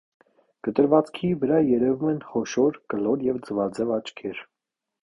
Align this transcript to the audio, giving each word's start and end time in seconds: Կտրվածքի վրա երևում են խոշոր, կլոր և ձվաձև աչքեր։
Կտրվածքի 0.67 1.29
վրա 1.43 1.59
երևում 1.67 2.09
են 2.13 2.19
խոշոր, 2.33 2.81
կլոր 2.95 3.31
և 3.31 3.43
ձվաձև 3.51 3.95
աչքեր։ 4.01 4.47